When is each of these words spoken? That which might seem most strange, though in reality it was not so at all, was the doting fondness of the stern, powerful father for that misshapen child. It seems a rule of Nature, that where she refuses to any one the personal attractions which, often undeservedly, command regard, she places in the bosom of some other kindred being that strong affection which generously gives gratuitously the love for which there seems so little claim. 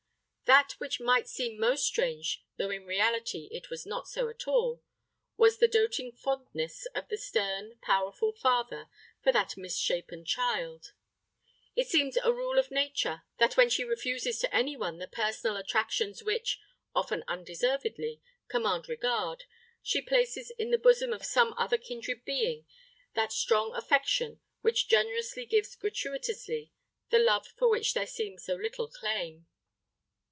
That 0.53 0.73
which 0.79 0.99
might 0.99 1.29
seem 1.29 1.57
most 1.57 1.85
strange, 1.85 2.43
though 2.57 2.71
in 2.71 2.83
reality 2.85 3.47
it 3.53 3.69
was 3.69 3.85
not 3.85 4.09
so 4.09 4.27
at 4.27 4.49
all, 4.49 4.83
was 5.37 5.59
the 5.59 5.67
doting 5.69 6.11
fondness 6.11 6.85
of 6.87 7.07
the 7.07 7.15
stern, 7.15 7.77
powerful 7.81 8.33
father 8.33 8.89
for 9.23 9.31
that 9.31 9.55
misshapen 9.55 10.25
child. 10.25 10.91
It 11.73 11.87
seems 11.87 12.17
a 12.17 12.33
rule 12.33 12.59
of 12.59 12.69
Nature, 12.69 13.23
that 13.37 13.55
where 13.55 13.69
she 13.69 13.85
refuses 13.85 14.39
to 14.39 14.53
any 14.53 14.75
one 14.75 14.97
the 14.97 15.07
personal 15.07 15.55
attractions 15.55 16.21
which, 16.21 16.59
often 16.93 17.23
undeservedly, 17.29 18.21
command 18.49 18.89
regard, 18.89 19.45
she 19.81 20.01
places 20.01 20.51
in 20.59 20.69
the 20.69 20.77
bosom 20.77 21.13
of 21.13 21.23
some 21.25 21.53
other 21.57 21.77
kindred 21.77 22.25
being 22.25 22.65
that 23.13 23.31
strong 23.31 23.73
affection 23.73 24.41
which 24.59 24.89
generously 24.89 25.45
gives 25.45 25.77
gratuitously 25.77 26.73
the 27.09 27.19
love 27.19 27.47
for 27.47 27.69
which 27.69 27.93
there 27.93 28.05
seems 28.05 28.43
so 28.43 28.55
little 28.55 28.89
claim. 28.89 29.47